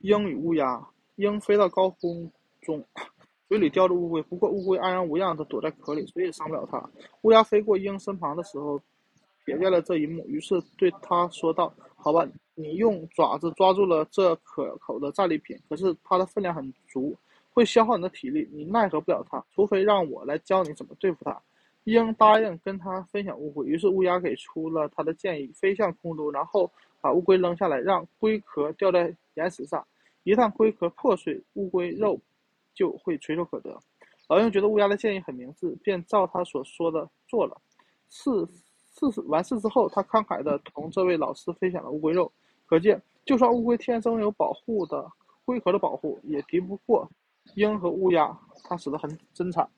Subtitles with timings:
[0.00, 0.86] 鹰与乌鸦。
[1.16, 2.30] 鹰飞到高空
[2.62, 2.82] 中，
[3.48, 6.82] 嘴里叼着乌龟，不过乌龟安然无恙地躲在壳里，谁也伤不了它。
[7.22, 8.80] 乌鸦飞过鹰身旁的时候，
[9.44, 17.14] 瞥见了这一幕，于是对它说道：“好吧，你用爪子抓住了这可口的战利品，可是它的分量很足，
[17.52, 21.38] 会消耗你的体力，你奈何不了它，除非让我来教你怎么对付它。”
[21.84, 26.70] 鹰答应跟他分享乌龟，于是乌鸦给出了他的建议，飞向空中，然后
[27.00, 29.86] 把乌龟扔下来，让龟壳掉在岩石上。
[30.22, 32.20] 一旦龟壳破碎，乌龟肉
[32.74, 33.74] 就会垂手可得。
[34.28, 37.60] 老鹰觉得乌鸦的建议很明智，便照他所说的做了。
[38.10, 38.30] 事
[38.92, 42.30] 事完事之后，他慷慨地同这位老师分享了乌龟肉。
[42.66, 45.10] 可见，就算乌龟天生有保护的
[45.44, 47.08] 龟壳的保护，也敌不过
[47.56, 49.68] 鹰和乌鸦，它死得很真惨。